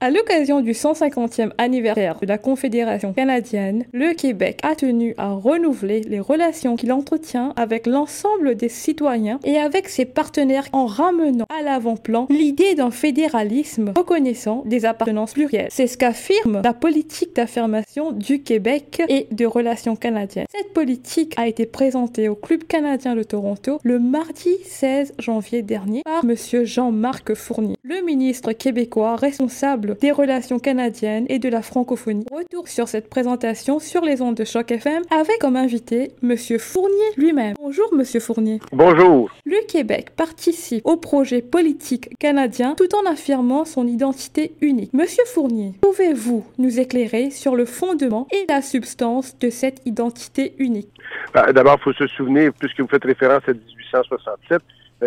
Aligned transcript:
À 0.00 0.10
l'occasion 0.10 0.60
du 0.60 0.74
150e 0.74 1.50
anniversaire 1.58 2.20
de 2.20 2.26
la 2.26 2.38
Confédération 2.38 3.12
canadienne, 3.12 3.84
le 3.92 4.14
Québec 4.14 4.60
a 4.62 4.76
tenu 4.76 5.12
à 5.18 5.32
renouveler 5.32 6.02
les 6.02 6.20
relations 6.20 6.76
qu'il 6.76 6.92
entretient 6.92 7.52
avec 7.56 7.84
l'ensemble 7.84 8.54
des 8.54 8.68
citoyens 8.68 9.40
et 9.42 9.58
avec 9.58 9.88
ses 9.88 10.04
partenaires 10.04 10.68
en 10.70 10.86
ramenant 10.86 11.46
à 11.48 11.64
l'avant-plan 11.64 12.28
l'idée 12.30 12.76
d'un 12.76 12.92
fédéralisme 12.92 13.92
reconnaissant 13.96 14.62
des 14.66 14.84
appartenances 14.84 15.32
plurielles. 15.32 15.66
C'est 15.72 15.88
ce 15.88 15.98
qu'affirme 15.98 16.62
la 16.62 16.74
politique 16.74 17.34
d'affirmation 17.34 18.12
du 18.12 18.44
Québec 18.44 19.02
et 19.08 19.26
de 19.32 19.46
relations 19.46 19.96
canadiennes. 19.96 20.46
Cette 20.54 20.74
politique 20.74 21.34
a 21.36 21.48
été 21.48 21.66
présentée 21.66 22.28
au 22.28 22.36
Club 22.36 22.62
canadien 22.62 23.16
de 23.16 23.24
Toronto 23.24 23.80
le 23.82 23.98
mardi 23.98 24.58
16 24.62 25.14
janvier 25.18 25.62
dernier 25.62 26.02
par 26.04 26.22
M. 26.22 26.36
Jean-Marc 26.64 27.34
Fournier, 27.34 27.74
le 27.82 28.00
ministre 28.04 28.52
québécois 28.52 29.16
responsable 29.16 29.87
des 29.94 30.12
relations 30.12 30.58
canadiennes 30.58 31.26
et 31.28 31.38
de 31.38 31.48
la 31.48 31.62
francophonie. 31.62 32.26
Retour 32.30 32.68
sur 32.68 32.88
cette 32.88 33.08
présentation 33.08 33.78
sur 33.78 34.02
les 34.02 34.22
ondes 34.22 34.34
de 34.34 34.44
Choc 34.44 34.70
FM 34.70 35.02
avec 35.10 35.38
comme 35.40 35.56
invité 35.56 36.12
Monsieur 36.22 36.58
Fournier 36.58 36.94
lui-même. 37.16 37.54
Bonjour 37.60 37.92
Monsieur 37.94 38.20
Fournier. 38.20 38.60
Bonjour. 38.72 39.30
Le 39.44 39.66
Québec 39.66 40.10
participe 40.16 40.84
au 40.84 40.96
projet 40.96 41.42
politique 41.42 42.16
canadien 42.18 42.74
tout 42.74 42.94
en 42.94 43.10
affirmant 43.10 43.64
son 43.64 43.86
identité 43.86 44.52
unique. 44.60 44.92
Monsieur 44.92 45.24
Fournier, 45.26 45.72
pouvez-vous 45.80 46.44
nous 46.58 46.80
éclairer 46.80 47.30
sur 47.30 47.56
le 47.56 47.64
fondement 47.64 48.26
et 48.32 48.44
la 48.48 48.62
substance 48.62 49.38
de 49.38 49.50
cette 49.50 49.80
identité 49.86 50.54
unique? 50.58 50.88
Ben, 51.34 51.52
d'abord, 51.52 51.76
il 51.80 51.82
faut 51.84 51.92
se 51.92 52.06
souvenir, 52.08 52.52
puisque 52.58 52.80
vous 52.80 52.88
faites 52.88 53.04
référence 53.04 53.42
à 53.46 53.52
1867, 53.52 54.52
euh, 54.52 54.58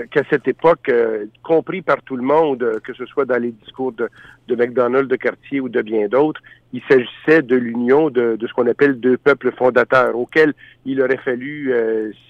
qu'à 0.09 0.23
cette 0.30 0.48
époque, 0.48 0.88
euh, 0.90 1.26
compris 1.44 1.81
par 1.81 2.02
tout 2.04 2.16
le 2.16 2.23
monde, 2.23 2.63
euh, 2.63 2.80
que 2.80 2.94
ce 2.94 3.05
soit 3.05 3.26
dans 3.26 3.41
les 3.41 3.52
discours 3.52 3.91
de, 3.91 4.09
de 4.48 4.55
McDonald, 4.55 5.09
de 5.09 5.16
Cartier 5.17 5.59
ou 5.59 5.67
de 5.67 5.81
bien 5.81 6.08
d'autres, 6.08 6.41
il 6.72 6.81
s'agissait 6.90 7.41
de 7.41 7.58
l'union 7.58 8.09
de, 8.09 8.38
ce 8.41 8.54
qu'on 8.54 8.67
appelle 8.67 9.00
deux 9.00 9.17
peuples 9.17 9.52
fondateurs, 9.52 10.17
auxquels 10.17 10.53
il 10.86 11.02
aurait 11.02 11.17
fallu, 11.17 11.73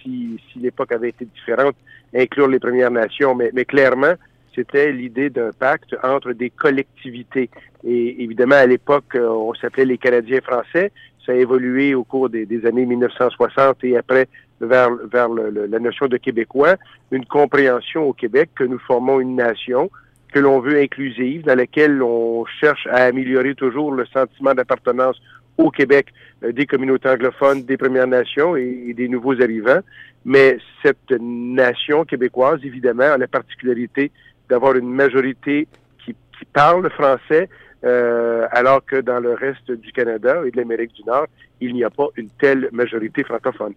si, 0.02 0.39
si 0.52 0.58
l'époque 0.58 0.92
avait 0.92 1.09
été 1.09 1.26
différente, 1.26 1.76
inclure 2.16 2.48
les 2.48 2.58
Premières 2.58 2.89
Nations. 2.89 3.36
Mais, 3.36 3.66
clairement, 3.66 4.14
c'était 4.56 4.92
l'idée 4.92 5.30
d'un 5.30 5.52
pacte 5.52 5.95
entre 6.02 6.32
des 6.32 6.50
collectivités. 6.50 7.52
Et 7.84 8.23
évidemment, 8.23 8.56
à 8.56 8.66
l'époque, 8.66 9.16
on 9.16 9.54
s'appelait 9.54 9.86
les 9.86 10.00
Canadiens 10.00 10.42
français. 10.42 10.92
Ça 11.23 11.34
a 11.34 11.36
évolué 11.36 11.94
au 11.94 12.04
cours 12.04 12.28
des 12.32 12.66
années 12.66 12.88
1960 12.88 13.84
et 13.84 13.95
après 13.95 14.28
vers, 14.62 14.90
vers 15.12 15.30
le, 15.30 15.66
la 15.67 15.80
notion 15.80 16.08
de 16.08 16.17
Québécois, 16.17 16.76
une 17.12 17.26
compréhension 17.26 18.04
au 18.04 18.14
Québec 18.14 18.50
que 18.56 18.64
nous 18.64 18.80
formons 18.80 19.20
une 19.20 19.36
nation 19.36 19.90
que 20.31 20.40
l'on 20.40 20.59
veut 20.59 20.80
inclusive, 20.80 21.44
dans 21.44 21.56
laquelle 21.56 22.02
on 22.02 22.45
cherche 22.45 22.88
à 22.88 23.04
améliorer 23.04 23.54
toujours 23.54 23.92
le 23.92 24.06
sentiment 24.06 24.54
d'appartenance 24.54 25.22
au 25.58 25.70
Québec 25.72 26.08
euh, 26.44 26.52
des 26.52 26.66
communautés 26.66 27.09
anglophones, 27.09 27.64
des 27.64 27.78
Premières 27.78 28.08
Nations 28.08 28.56
et, 28.56 28.86
et, 28.88 28.94
des 28.94 29.08
nouveaux 29.08 29.42
arrivants. 29.42 29.82
Mais 30.23 30.58
cette 30.84 31.12
nation 31.20 32.06
québécoise, 32.06 32.59
évidemment, 32.64 33.12
a 33.12 33.17
la 33.17 33.28
particularité 33.28 34.12
d'avoir 34.50 34.76
une 34.76 34.89
majorité 34.89 35.67
qui, 36.04 36.14
qui 36.14 36.45
parle 36.54 36.89
français, 36.92 37.50
euh, 37.84 38.48
alors 38.52 38.86
que 38.86 39.02
dans 39.02 39.20
le 39.20 39.34
reste 39.34 39.72
du 39.72 39.92
Canada 39.92 40.42
et 40.46 40.52
de 40.52 40.58
l'Amérique 40.58 40.94
du 40.94 41.04
Nord, 41.04 41.28
il 41.62 41.74
n'y 41.74 41.84
a 41.84 41.90
pas 41.90 42.08
une 42.16 42.30
telle 42.30 42.70
majorité 42.72 43.23
francophone. 43.23 43.73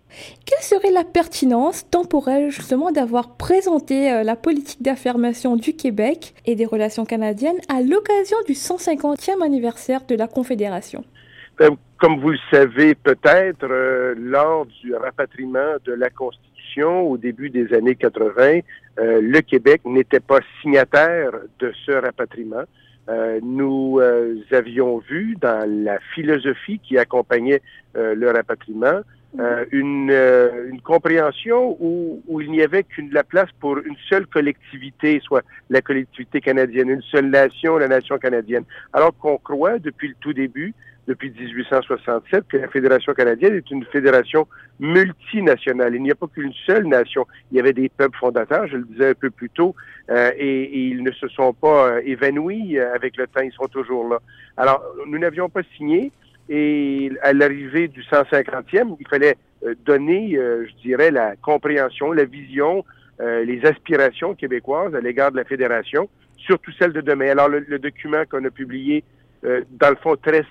Quelle 0.47 0.63
serait 0.63 0.91
la 0.91 1.05
pertinence 1.05 1.89
temporelle 1.89 2.51
justement 2.51 2.91
d'avoir 2.91 3.37
présenté 3.37 4.11
euh, 4.11 4.23
la 4.23 4.37
politique 4.37 4.83
d'affirmation 4.83 5.57
du 5.57 5.75
Québec 5.75 6.35
et 6.47 6.55
des 6.55 6.65
relations 6.65 7.05
canadiennes 7.05 7.59
à 7.69 7.81
l'occasion 7.83 8.37
du 8.47 8.55
150e 8.55 9.43
anniversaire 9.43 10.05
de 10.07 10.17
la 10.17 10.27
Confédération? 10.27 11.05
Ben, 11.59 11.77
comme 11.99 12.21
vous 12.21 12.31
le 12.31 12.39
savez 12.51 12.95
peut-être, 12.95 13.65
euh, 13.65 14.15
lors 14.19 14.67
du 14.67 14.95
rapatriement 14.95 15.77
de 15.85 15.93
la 15.93 16.11
Constitution 16.11 17.03
au 17.03 17.17
début 17.17 17.51
des 17.51 17.73
années 17.73 17.95
80, 17.95 18.61
euh, 18.99 19.21
le 19.21 19.41
Québec 19.41 19.83
n'était 19.85 20.21
pas 20.21 20.41
signataire 20.61 21.33
de 21.61 21.73
ce 21.87 21.93
rapatriement. 21.93 22.65
Euh, 23.09 23.39
nous 23.43 23.99
euh, 24.01 24.37
avions 24.51 24.99
vu 24.99 25.37
dans 25.41 25.69
la 25.69 25.99
philosophie 26.15 26.79
qui 26.79 26.97
accompagnait 26.97 27.61
euh, 27.97 28.15
le 28.15 28.31
rapatriement 28.31 29.01
une, 29.73 30.11
une, 30.11 30.81
compréhension 30.81 31.77
où, 31.81 32.23
où 32.29 32.41
il 32.41 32.51
n'y 32.51 32.63
avait 32.63 32.85
qu'une 32.85 33.11
la 33.13 33.25
place 33.25 33.49
pour 33.61 33.79
une 33.79 33.97
seule 34.09 34.27
collectivité, 34.27 35.21
soit 35.25 35.43
la 35.71 35.81
collectivité 35.81 36.41
canadienne, 36.41 36.89
une 36.89 37.03
seule 37.03 37.31
nation, 37.31 37.77
la 37.77 37.89
nation 37.89 38.19
canadienne. 38.19 38.65
Alors 38.93 39.17
qu'on 39.17 39.39
croit 39.39 39.79
depuis 39.79 40.09
le 40.09 40.15
tout 40.21 40.33
début 40.33 40.73
depuis 41.07 41.31
1867 41.31 42.49
que 42.49 42.57
la 42.57 42.69
Fédération 42.69 43.13
canadienne 43.13 43.55
est 43.55 43.71
une 43.71 43.85
fédération 43.87 44.47
multinationale. 44.81 45.95
Il 45.95 46.03
n'y 46.03 46.11
a 46.11 46.15
pas 46.15 46.27
qu'une 46.27 46.53
seule 46.67 46.87
nation. 46.87 47.27
Il 47.51 47.57
y 47.57 47.61
avait 47.61 47.73
des 47.73 47.89
peuples 47.89 48.19
fondateurs, 48.19 48.67
je 48.67 48.77
le 48.77 48.85
disais 48.85 49.11
un 49.11 49.15
peu 49.15 49.31
plus 49.31 49.51
tôt, 49.51 49.75
euh, 50.11 50.31
et, 50.37 50.63
et, 50.63 50.81
ils 50.89 51.03
ne 51.03 51.11
se 51.13 51.29
sont 51.29 51.53
pas 51.53 51.89
euh, 51.89 52.03
évanouis 52.05 52.79
euh, 52.79 52.95
avec 52.95 53.17
le 53.17 53.27
temps, 53.27 53.41
ils 53.43 53.53
sont 53.53 53.69
toujours 53.69 54.09
là. 54.09 54.19
Alors, 54.57 54.83
nous 55.07 55.19
n'avions 55.19 55.49
pas 55.49 55.63
signé, 55.77 56.13
et 56.49 57.11
à 57.23 57.33
l'arrivée 57.33 57.89
du 57.89 58.03
150e, 58.03 58.97
il 59.01 59.09
fallait 59.09 59.37
euh, 59.65 59.75
donner, 59.85 60.37
euh, 60.37 60.67
je 60.67 60.83
dirais, 60.83 61.11
la 61.11 61.37
compréhension, 61.37 62.13
la 62.13 62.25
vision, 62.25 62.85
les 63.21 63.65
aspirations 63.65 64.35
québécoises 64.35 64.93
à 64.93 65.01
l'égard 65.01 65.31
de 65.31 65.37
la 65.37 65.45
Fédération, 65.45 66.09
surtout 66.37 66.73
celle 66.73 66.93
de 66.93 67.01
demain. 67.01 67.29
Alors, 67.29 67.49
le, 67.49 67.61
le 67.61 67.79
document 67.79 68.25
qu'on 68.29 68.45
a 68.45 68.51
publié 68.51 69.05
euh, 69.45 69.63
dans 69.71 69.91
le 69.91 69.97
fond, 69.97 70.17
trace, 70.17 70.47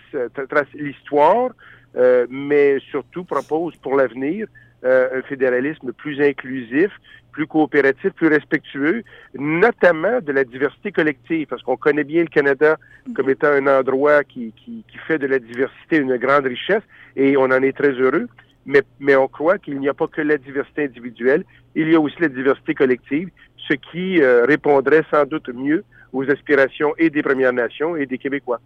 trace 0.50 0.68
l'histoire, 0.74 1.52
euh, 1.96 2.28
mais 2.30 2.80
surtout 2.92 3.24
propose 3.24 3.76
pour 3.78 3.96
l'avenir 3.96 4.48
euh, 4.86 5.20
un 5.20 5.22
fédéralisme 5.24 5.94
plus 5.94 6.22
inclusif, 6.22 6.92
plus 7.32 7.48
coopératif, 7.48 8.12
plus 8.12 8.28
respectueux, 8.28 9.04
notamment 9.34 10.22
de 10.22 10.32
la 10.32 10.44
diversité 10.44 10.92
collective, 10.92 11.48
parce 11.48 11.64
qu'on 11.64 11.78
connaît 11.78 12.04
bien 12.04 12.22
le 12.22 12.28
Canada 12.28 12.78
comme 13.16 13.30
étant 13.30 13.48
un 13.48 13.68
endroit 13.68 14.24
qui, 14.24 14.54
qui, 14.54 14.84
qui, 14.88 14.98
fait 15.08 15.18
de 15.18 15.28
la 15.28 15.40
diversité 15.40 15.98
une 15.98 16.18
grande 16.18 16.46
richesse, 16.46 16.84
et 17.16 17.36
on 17.38 17.46
en 17.46 17.62
est 17.64 17.76
très 17.76 17.92
heureux, 17.92 18.28
mais, 18.66 18.82
mais 19.00 19.16
on 19.16 19.28
croit 19.28 19.58
qu'il 19.58 19.80
n'y 19.80 19.90
a 19.90 19.94
pas 19.94 20.08
que 20.08 20.22
la 20.22 20.38
diversité 20.38 20.86
individuelle, 20.86 21.44
il 21.76 21.90
y 21.90 21.96
a 21.96 22.00
aussi 22.00 22.16
la 22.20 22.30
diversité 22.30 22.76
collective, 22.76 23.30
ce 23.68 23.74
qui 23.74 24.22
euh, 24.22 24.46
répondrait 24.46 25.04
sans 25.12 25.26
doute 25.26 25.50
mieux 25.50 25.84
aux 26.12 26.30
aspirations 26.30 26.94
et 26.98 27.10
des 27.10 27.24
Premières 27.24 27.54
Nations 27.54 27.96
et 27.96 28.06
des 28.06 28.18
Québécois. 28.18 28.60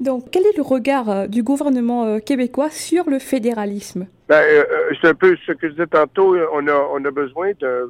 Donc, 0.00 0.30
quel 0.32 0.44
est 0.46 0.56
le 0.56 0.62
regard 0.62 1.10
euh, 1.10 1.26
du 1.26 1.42
gouvernement 1.42 2.06
euh, 2.06 2.18
québécois 2.20 2.70
sur 2.70 3.08
le 3.10 3.18
fédéralisme? 3.18 4.06
Ben, 4.28 4.42
euh, 4.42 4.64
c'est 5.00 5.08
un 5.08 5.14
peu 5.14 5.36
ce 5.46 5.52
que 5.52 5.68
je 5.68 5.72
disais 5.72 5.86
tantôt. 5.86 6.36
On 6.54 6.66
a, 6.66 6.88
on 6.92 7.04
a 7.04 7.10
besoin 7.10 7.50
de, 7.60 7.88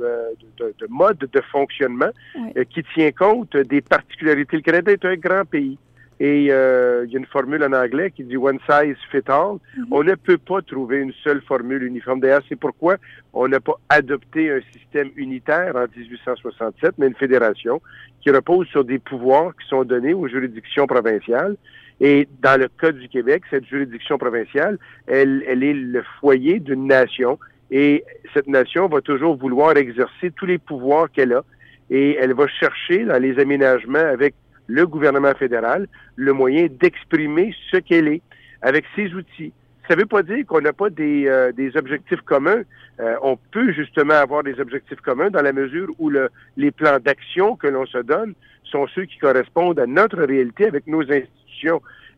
de, 0.58 0.74
de 0.76 0.86
mode 0.88 1.18
de 1.18 1.40
fonctionnement 1.52 2.10
oui. 2.36 2.66
qui 2.74 2.82
tient 2.94 3.12
compte 3.12 3.56
des 3.56 3.80
particularités. 3.80 4.56
Le 4.56 4.62
Canada 4.62 4.90
est 4.90 5.04
un 5.04 5.16
grand 5.16 5.44
pays. 5.44 5.78
Et 6.20 6.48
euh, 6.50 7.04
il 7.06 7.12
y 7.12 7.16
a 7.16 7.18
une 7.18 7.26
formule 7.26 7.64
en 7.64 7.72
anglais 7.72 8.10
qui 8.10 8.24
dit 8.24 8.36
one 8.36 8.58
size 8.68 8.96
fit 9.10 9.22
all. 9.28 9.54
Mm 9.54 9.58
-hmm. 9.58 9.86
On 9.90 10.02
ne 10.04 10.14
peut 10.16 10.36
pas 10.36 10.60
trouver 10.60 10.98
une 10.98 11.14
seule 11.24 11.40
formule 11.40 11.82
uniforme. 11.82 12.20
D'ailleurs, 12.20 12.42
c'est 12.48 12.60
pourquoi 12.66 12.96
on 13.32 13.48
n'a 13.48 13.60
pas 13.60 13.78
adopté 13.88 14.50
un 14.50 14.60
système 14.74 15.10
unitaire 15.16 15.72
en 15.76 15.86
1867, 15.96 16.92
mais 16.98 17.06
une 17.06 17.20
fédération 17.24 17.80
qui 18.20 18.30
repose 18.30 18.66
sur 18.68 18.84
des 18.84 18.98
pouvoirs 18.98 19.52
qui 19.58 19.66
sont 19.72 19.84
donnés 19.84 20.14
aux 20.20 20.28
juridictions 20.28 20.86
provinciales. 20.86 21.56
Et 22.00 22.26
dans 22.42 22.58
le 22.58 22.68
cas 22.68 22.92
du 22.92 23.08
Québec, 23.08 23.42
cette 23.50 23.66
juridiction 23.66 24.16
provinciale, 24.16 24.78
elle, 25.06 25.44
elle 25.46 25.62
est 25.62 25.74
le 25.74 26.02
foyer 26.18 26.58
d'une 26.58 26.86
nation. 26.86 27.38
Et 27.70 28.04
cette 28.34 28.48
nation 28.48 28.88
va 28.88 29.00
toujours 29.00 29.36
vouloir 29.36 29.76
exercer 29.76 30.30
tous 30.34 30.46
les 30.46 30.58
pouvoirs 30.58 31.10
qu'elle 31.12 31.34
a. 31.34 31.44
Et 31.90 32.16
elle 32.16 32.32
va 32.32 32.46
chercher 32.48 33.04
dans 33.04 33.20
les 33.20 33.38
aménagements 33.38 33.98
avec 33.98 34.34
le 34.66 34.86
gouvernement 34.86 35.34
fédéral 35.34 35.88
le 36.16 36.32
moyen 36.32 36.68
d'exprimer 36.70 37.54
ce 37.70 37.76
qu'elle 37.78 38.08
est 38.08 38.22
avec 38.62 38.84
ses 38.96 39.12
outils. 39.14 39.52
Ça 39.88 39.96
ne 39.96 40.02
veut 40.02 40.06
pas 40.06 40.22
dire 40.22 40.46
qu'on 40.46 40.60
n'a 40.60 40.72
pas 40.72 40.88
des, 40.88 41.26
euh, 41.26 41.50
des, 41.50 41.76
objectifs 41.76 42.20
communs. 42.20 42.62
Euh, 43.00 43.16
on 43.22 43.36
peut 43.50 43.72
justement 43.72 44.14
avoir 44.14 44.44
des 44.44 44.60
objectifs 44.60 45.00
communs 45.00 45.30
dans 45.30 45.42
la 45.42 45.52
mesure 45.52 45.88
où 45.98 46.10
le, 46.10 46.30
les 46.56 46.70
plans 46.70 46.98
d'action 47.00 47.56
que 47.56 47.66
l'on 47.66 47.86
se 47.86 47.98
donne 47.98 48.34
sont 48.62 48.86
ceux 48.94 49.04
qui 49.04 49.18
correspondent 49.18 49.80
à 49.80 49.86
notre 49.86 50.22
réalité 50.22 50.66
avec 50.66 50.86
nos 50.86 51.02
institutions. 51.02 51.39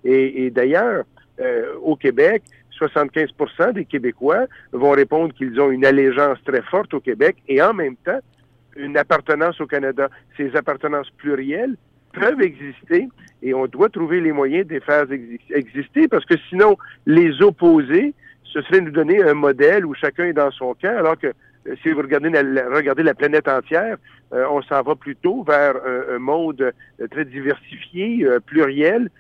Et, 0.05 0.51
d'ailleurs, 0.51 1.05
euh, 1.41 1.75
au 1.83 1.97
Québec, 1.97 2.43
75% 2.79 3.73
des 3.75 3.85
Québécois 3.85 4.47
vont 4.73 4.91
répondre 4.91 5.33
qu'ils 5.35 5.61
ont 5.61 5.71
une 5.71 5.85
allégeance 5.85 6.39
très 6.45 6.63
forte 6.63 6.95
au 6.95 7.01
Québec 7.01 7.37
et 7.49 7.63
en 7.63 7.75
même 7.75 7.97
temps 7.97 8.19
une 8.77 8.97
appartenance 8.97 9.61
au 9.61 9.67
Canada. 9.67 10.09
Ces 10.37 10.57
appartenances 10.57 11.11
plurielles 11.11 11.77
peuvent 12.13 12.41
exister 12.43 13.09
et 13.43 13.55
on 13.55 13.67
doit 13.67 13.89
trouver 13.89 14.21
les 14.21 14.33
moyens 14.33 14.67
de 14.67 14.75
les 14.75 14.81
faire 14.81 15.07
exister 15.51 16.09
parce 16.09 16.25
que 16.25 16.35
sinon, 16.49 16.77
les 17.07 17.41
opposer, 17.43 18.15
ce 18.45 18.61
serait 18.63 18.81
nous 18.81 18.91
donner 18.91 19.23
un 19.23 19.35
modèle 19.35 19.87
où 19.87 19.95
chacun 19.95 20.27
est 20.27 20.33
dans 20.33 20.51
son 20.51 20.75
camp, 20.75 20.97
alors 20.97 21.19
que 21.19 21.33
si 21.83 21.91
vous 21.91 22.01
regardez 22.01 22.31
la, 22.31 22.69
regardez 22.69 23.03
la 23.03 23.15
planète 23.15 23.49
entière, 23.49 23.97
on 24.33 24.63
s'en 24.63 24.83
va 24.83 24.95
plutôt 24.95 25.43
vers 25.43 25.75
un, 26.11 26.19
monde 26.19 26.73
très 27.11 27.25
diversifié, 27.25 28.27
pluriel, 28.47 29.11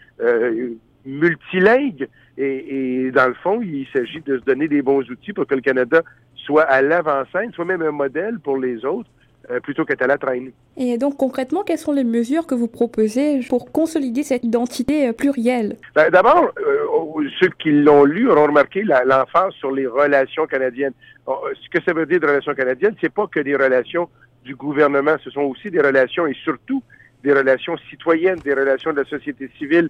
multilingue. 1.04 2.08
Et, 2.38 3.04
et, 3.04 3.10
dans 3.10 3.28
le 3.28 3.34
fond, 3.34 3.60
il 3.60 3.86
s'agit 3.92 4.22
de 4.22 4.38
se 4.38 4.44
donner 4.44 4.66
des 4.66 4.80
bons 4.80 5.08
outils 5.10 5.34
pour 5.34 5.46
que 5.46 5.54
le 5.54 5.60
Canada 5.60 6.02
soit 6.34 6.62
à 6.62 6.82
l'avant-scène, 6.82 7.52
soit 7.52 7.64
même 7.64 7.82
un 7.82 7.92
modèle 7.92 8.38
pour 8.40 8.56
les 8.56 8.84
autres. 8.84 9.10
Euh, 9.50 9.58
plutôt 9.58 9.84
qu'être 9.84 10.02
à 10.02 10.06
la 10.06 10.18
traîne. 10.18 10.52
Et 10.76 10.98
donc 10.98 11.16
concrètement, 11.16 11.64
quelles 11.64 11.78
sont 11.78 11.90
les 11.90 12.04
mesures 12.04 12.46
que 12.46 12.54
vous 12.54 12.68
proposez 12.68 13.40
pour 13.48 13.72
consolider 13.72 14.22
cette 14.22 14.44
identité 14.44 15.08
euh, 15.08 15.12
plurielle? 15.12 15.76
Ben, 15.96 16.10
D'abord, 16.10 16.52
euh, 16.58 17.28
ceux 17.40 17.48
qui 17.58 17.72
l'ont 17.72 18.04
lu 18.04 18.30
auront 18.30 18.46
remarqué 18.46 18.84
l'emphase 18.84 19.52
sur 19.54 19.72
les 19.72 19.88
relations 19.88 20.46
canadiennes. 20.46 20.92
Ce 21.26 21.68
que 21.76 21.82
ça 21.84 21.92
veut 21.92 22.06
dire 22.06 22.20
de 22.20 22.26
relations 22.26 22.54
canadiennes, 22.54 22.94
c'est 23.00 23.12
pas 23.12 23.26
que 23.26 23.40
des 23.40 23.56
relations 23.56 24.08
du 24.44 24.54
gouvernement, 24.54 25.16
ce 25.24 25.30
sont 25.30 25.42
aussi 25.42 25.72
des 25.72 25.80
relations 25.80 26.28
et 26.28 26.34
surtout 26.44 26.80
des 27.24 27.32
relations 27.32 27.76
citoyennes, 27.90 28.38
des 28.44 28.54
relations 28.54 28.92
de 28.92 28.98
la 28.98 29.04
société 29.04 29.50
civile. 29.58 29.88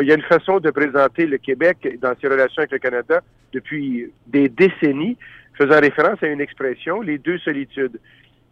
il 0.00 0.06
y 0.06 0.12
a 0.12 0.14
une 0.14 0.22
façon 0.22 0.60
de 0.60 0.70
présenter 0.70 1.26
le 1.26 1.38
Québec 1.38 1.98
dans 2.00 2.14
ses 2.20 2.28
relations 2.28 2.60
avec 2.60 2.72
le 2.72 2.78
Canada 2.78 3.22
depuis 3.52 4.12
des 4.28 4.48
décennies, 4.48 5.16
faisant 5.58 5.80
référence 5.80 6.22
à 6.22 6.26
une 6.26 6.40
expression, 6.40 7.00
les 7.00 7.18
deux 7.18 7.38
solitudes. 7.38 7.98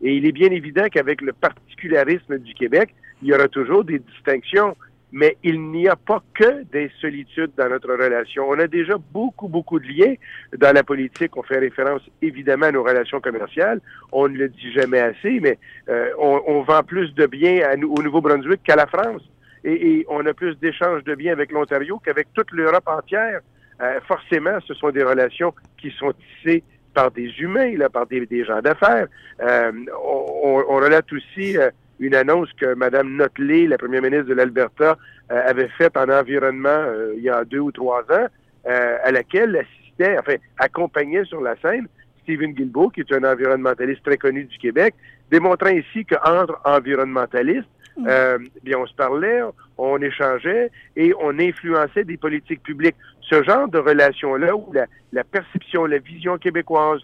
Et 0.03 0.17
il 0.17 0.27
est 0.27 0.33
bien 0.33 0.51
évident 0.51 0.87
qu'avec 0.91 1.21
le 1.21 1.33
particularisme 1.33 2.39
du 2.39 2.55
Québec, 2.55 2.95
il 3.23 3.29
y 3.29 3.35
aura 3.35 3.49
toujours 3.49 3.85
des 3.85 4.01
distinctions, 4.01 4.77
mais 5.13 5.37
il 5.45 5.61
n'y 5.71 5.87
a 5.89 5.95
pas 5.95 6.23
que 6.35 6.65
des 6.73 6.91
solitudes 7.01 7.53
dans 7.57 7.69
notre 7.69 7.93
relation. 7.93 8.49
On 8.49 8.59
a 8.59 8.67
déjà 8.67 8.95
beaucoup, 9.13 9.47
beaucoup 9.47 9.79
de 9.79 9.87
liens 9.87 10.15
dans 10.59 10.75
la 10.75 10.83
politique. 10.83 11.37
On 11.37 11.43
fait 11.43 11.59
référence 11.59 12.03
évidemment 12.21 12.67
à 12.67 12.73
nos 12.73 12.83
relations 12.83 13.21
commerciales. 13.21 13.81
On 14.11 14.29
ne 14.29 14.37
le 14.37 14.49
dit 14.49 14.73
jamais 14.73 15.01
assez, 15.01 15.39
mais 15.39 15.59
euh, 15.89 16.09
on, 16.19 16.63
vend 16.63 16.83
plus 16.83 17.15
de 17.15 17.27
biens 17.27 17.61
au 17.83 18.03
Nouveau-Brunswick 18.03 18.63
qu'à 18.65 18.77
la 18.77 18.87
France. 18.87 19.23
Et, 19.65 20.05
on 20.09 20.27
a 20.27 20.35
plus 20.35 20.59
d'échanges 20.59 21.05
de 21.05 21.15
biens 21.15 21.33
avec 21.33 21.53
l'Ontario 21.53 22.01
qu'avec 22.05 22.29
toute 22.35 22.51
l'Europe 22.51 22.89
entière. 22.89 23.41
Euh, 23.81 24.01
forcément, 24.09 24.59
ce 24.67 24.75
sont 24.75 24.91
des 24.91 25.05
relations 25.05 25.55
qui 25.79 25.91
sont 25.93 26.13
tissées 26.13 26.65
par 26.93 27.11
des 27.11 27.29
humains, 27.39 27.77
là, 27.77 27.89
par 27.89 28.07
des, 28.07 28.45
gens 28.45 28.61
d'affaires. 28.61 29.07
Euh, 29.41 29.73
on, 30.05 30.65
on, 30.69 30.77
relate 30.77 31.13
aussi 31.13 31.57
euh, 31.57 31.71
une 32.01 32.15
annonce 32.15 32.49
que 32.55 32.75
Mme 32.75 33.17
Notley, 33.17 33.67
la 33.67 33.79
première 33.79 34.03
ministre 34.03 34.27
de 34.27 34.35
l'Alberta, 34.35 34.97
euh, 35.31 35.43
avait 35.47 35.69
faite 35.69 35.97
en 35.97 36.09
environnement 36.09 36.85
il 37.17 37.23
y 37.23 37.31
a 37.31 37.45
deux 37.45 37.61
ou 37.61 37.73
trois 37.73 38.03
ans, 38.11 38.27
à 38.65 39.11
laquelle 39.11 39.57
assistait, 39.57 40.17
enfin, 40.19 40.37
accompagnait 40.59 41.25
sur 41.25 41.41
la 41.41 41.57
scène 41.57 41.89
Stephen 42.23 42.53
Guilbeault, 42.53 42.91
qui 42.91 43.01
est 43.01 43.13
un 43.13 43.25
environnementaliste 43.25 44.05
très 44.05 44.17
connu 44.17 44.45
du 44.45 44.59
Québec, 44.59 44.95
démontrant 45.31 45.71
ici 45.71 46.05
qu'entre 46.05 46.61
environnementalistes. 46.65 47.69
Euh, 48.07 48.39
bien, 48.63 48.79
on 48.79 48.87
se 48.87 48.95
parlait, 48.95 49.41
on 49.79 50.01
échangeait 50.01 50.71
et 50.97 51.13
on 51.21 51.39
influençait 51.39 52.05
des 52.05 52.17
politiques 52.17 52.63
publiques. 52.63 52.97
Ce 53.21 53.43
genre 53.43 53.69
de 53.69 53.79
relation-là, 53.79 54.55
où 54.57 54.73
la, 54.73 55.25
perception, 55.25 55.87
la 55.87 55.99
vision 55.99 56.39
québécoise, 56.39 57.01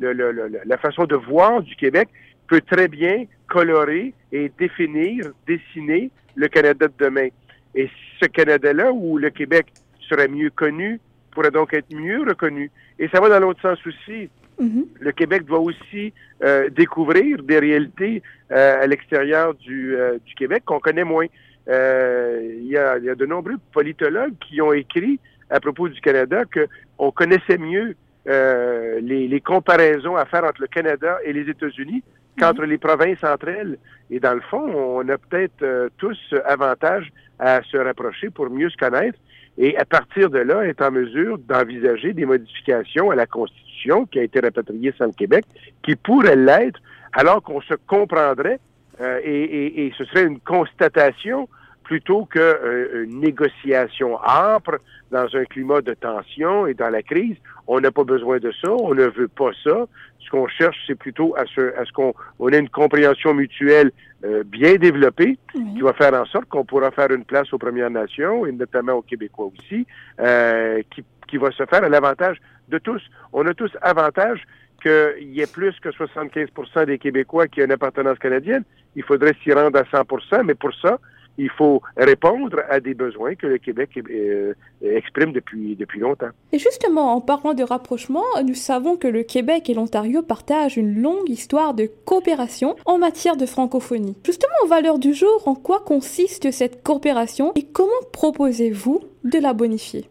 la 0.00 0.78
façon 0.78 1.04
de 1.04 1.16
voir 1.16 1.62
du 1.62 1.74
Québec 1.76 2.08
peut 2.48 2.60
très 2.60 2.88
bien 2.88 3.24
colorer 3.48 4.14
et 4.30 4.50
définir, 4.58 5.26
dessiner 5.46 6.10
le 6.34 6.48
Canada 6.48 6.88
de 6.88 6.94
demain. 6.98 7.28
Et 7.74 7.90
ce 8.20 8.26
Canada-là, 8.26 8.92
où 8.92 9.18
le 9.18 9.30
Québec 9.30 9.66
serait 10.08 10.28
mieux 10.28 10.50
connu, 10.50 11.00
pourrait 11.32 11.50
donc 11.50 11.72
être 11.74 11.92
mieux 11.94 12.22
reconnu. 12.22 12.70
Et 12.98 13.08
ça 13.08 13.20
va 13.20 13.28
dans 13.28 13.40
l'autre 13.40 13.60
sens 13.62 13.78
aussi. 13.86 14.28
Le 14.58 15.12
Québec 15.12 15.44
doit 15.44 15.60
aussi 15.60 16.12
euh, 16.42 16.68
découvrir 16.70 17.42
des 17.42 17.58
réalités 17.58 18.22
euh, 18.50 18.82
à 18.82 18.86
l'extérieur 18.86 19.54
du, 19.54 19.96
euh, 19.96 20.18
du, 20.24 20.34
Québec 20.34 20.62
qu'on 20.64 20.80
connaît 20.80 21.04
moins. 21.04 21.26
Il 21.68 22.66
y, 22.66 22.76
a, 22.76 22.98
de 22.98 23.26
nombreux 23.26 23.56
politologues 23.72 24.34
qui 24.40 24.60
ont 24.60 24.72
écrit 24.72 25.20
à 25.48 25.60
propos 25.60 25.88
du 25.88 26.00
Canada 26.00 26.42
qu'on 26.44 27.12
connaissait 27.12 27.58
mieux 27.58 27.94
les, 28.26 29.42
comparaisons 29.44 30.16
à 30.16 30.24
faire 30.24 30.42
entre 30.44 30.60
le 30.60 30.66
Canada 30.66 31.18
et 31.24 31.32
les 31.32 31.48
États-Unis 31.48 32.02
qu'entre 32.36 32.64
les 32.64 32.78
provinces 32.78 33.22
entre 33.22 33.48
elles. 33.48 33.78
Et 34.10 34.18
dans 34.18 34.34
le 34.34 34.40
fond, 34.40 34.72
on 34.74 35.08
a 35.08 35.18
peut-être 35.18 35.90
tous 35.98 36.18
avantage 36.46 37.12
à 37.38 37.62
se 37.62 37.76
rapprocher 37.76 38.30
pour 38.30 38.50
mieux 38.50 38.70
se 38.70 38.76
connaître 38.76 39.18
et 39.58 39.76
à 39.76 39.84
partir 39.84 40.30
de 40.30 40.38
là, 40.38 40.64
être 40.64 40.82
en 40.82 40.90
mesure 40.90 41.38
d'envisager 41.38 42.12
des 42.12 42.24
modifications 42.24 43.10
à 43.10 43.14
la 43.14 43.26
Constitution 43.26 44.06
qui 44.06 44.18
a 44.18 44.22
été 44.22 44.40
rapatriée 44.40 44.94
sans 44.96 45.06
le 45.06 45.12
Québec, 45.12 45.44
qui 45.82 45.96
pourrait 45.96 46.36
l'être 46.36 46.80
alors 47.12 47.42
qu'on 47.42 47.60
se 47.60 47.74
comprendrait 47.86 48.58
euh, 49.00 49.20
et, 49.24 49.92
ce 49.96 50.04
serait 50.04 50.24
une 50.24 50.40
constatation 50.40 51.48
plutôt 51.82 52.24
qu'une 52.24 52.40
euh, 52.42 53.06
négociation 53.06 54.18
âpre 54.22 54.78
dans 55.10 55.26
un 55.34 55.44
climat 55.44 55.82
de 55.82 55.94
tension 55.94 56.66
et 56.66 56.74
dans 56.74 56.88
la 56.88 57.02
crise. 57.02 57.36
On 57.66 57.80
n'a 57.80 57.90
pas 57.90 58.04
besoin 58.04 58.38
de 58.38 58.52
ça, 58.60 58.70
on 58.70 58.94
ne 58.94 59.04
veut 59.04 59.28
pas 59.28 59.50
ça. 59.62 59.86
Ce 60.20 60.30
qu'on 60.30 60.48
cherche, 60.48 60.76
c'est 60.86 60.94
plutôt 60.94 61.34
à 61.36 61.44
ce, 61.54 61.76
à 61.76 61.84
ce 61.84 61.92
qu'on 61.92 62.14
on 62.38 62.48
ait 62.48 62.58
une 62.58 62.68
compréhension 62.68 63.34
mutuelle 63.34 63.92
euh, 64.24 64.42
bien 64.44 64.76
développée 64.76 65.38
qui 65.52 65.80
va 65.80 65.92
faire 65.92 66.14
en 66.14 66.24
sorte 66.24 66.46
qu'on 66.46 66.64
pourra 66.64 66.90
faire 66.92 67.10
une 67.10 67.24
place 67.24 67.52
aux 67.52 67.58
Premières 67.58 67.90
Nations 67.90 68.46
et 68.46 68.52
notamment 68.52 68.94
aux 68.94 69.02
Québécois 69.02 69.50
aussi, 69.58 69.86
euh, 70.20 70.80
qui, 70.94 71.04
qui 71.28 71.36
va 71.36 71.50
se 71.50 71.64
faire 71.66 71.84
à 71.84 71.88
l'avantage 71.88 72.38
de 72.68 72.78
tous. 72.78 73.02
On 73.32 73.46
a 73.46 73.54
tous 73.54 73.70
avantage 73.82 74.44
qu'il 74.82 75.32
y 75.32 75.40
ait 75.40 75.46
plus 75.46 75.78
que 75.80 75.90
75% 75.90 76.86
des 76.86 76.98
Québécois 76.98 77.48
qui 77.48 77.62
ont 77.62 77.64
une 77.64 77.72
appartenance 77.72 78.18
canadienne. 78.18 78.64
Il 78.96 79.02
faudrait 79.02 79.34
s'y 79.42 79.52
rendre 79.52 79.78
à 79.78 79.82
100% 79.82 80.44
mais 80.44 80.54
pour 80.54 80.74
ça, 80.74 80.98
il 81.38 81.50
faut 81.50 81.82
répondre 81.96 82.60
à 82.68 82.80
des 82.80 82.94
besoins 82.94 83.34
que 83.34 83.46
le 83.46 83.58
Québec 83.58 83.90
euh, 84.10 84.54
exprime 84.82 85.32
depuis, 85.32 85.76
depuis 85.76 86.00
longtemps. 86.00 86.30
Et 86.52 86.58
justement, 86.58 87.14
en 87.14 87.20
parlant 87.20 87.54
de 87.54 87.62
rapprochement, 87.62 88.24
nous 88.44 88.54
savons 88.54 88.96
que 88.96 89.08
le 89.08 89.22
Québec 89.22 89.68
et 89.70 89.74
l'Ontario 89.74 90.22
partagent 90.22 90.76
une 90.76 91.00
longue 91.00 91.28
histoire 91.28 91.74
de 91.74 91.88
coopération 92.04 92.76
en 92.84 92.98
matière 92.98 93.36
de 93.36 93.46
francophonie. 93.46 94.16
Justement, 94.24 94.52
en 94.64 94.66
valeur 94.66 94.98
du 94.98 95.14
jour, 95.14 95.42
en 95.46 95.54
quoi 95.54 95.80
consiste 95.80 96.50
cette 96.50 96.82
coopération 96.82 97.52
et 97.54 97.64
comment 97.64 97.90
proposez-vous 98.12 99.00
de 99.24 99.38
la 99.38 99.52
bonifier? 99.52 100.08